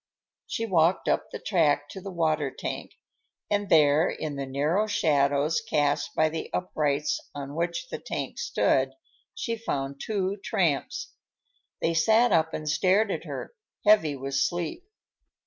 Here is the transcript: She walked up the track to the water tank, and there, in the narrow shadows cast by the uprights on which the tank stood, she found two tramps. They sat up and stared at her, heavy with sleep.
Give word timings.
She 0.47 0.65
walked 0.65 1.07
up 1.07 1.29
the 1.29 1.37
track 1.37 1.87
to 1.89 2.01
the 2.01 2.09
water 2.09 2.49
tank, 2.49 2.93
and 3.51 3.69
there, 3.69 4.09
in 4.09 4.35
the 4.35 4.47
narrow 4.47 4.87
shadows 4.87 5.61
cast 5.61 6.15
by 6.15 6.27
the 6.29 6.51
uprights 6.53 7.19
on 7.35 7.53
which 7.53 7.87
the 7.89 7.99
tank 7.99 8.39
stood, 8.39 8.93
she 9.35 9.55
found 9.55 10.01
two 10.03 10.37
tramps. 10.43 11.13
They 11.81 11.93
sat 11.93 12.31
up 12.31 12.51
and 12.51 12.67
stared 12.67 13.11
at 13.11 13.25
her, 13.25 13.53
heavy 13.85 14.15
with 14.15 14.33
sleep. 14.33 14.87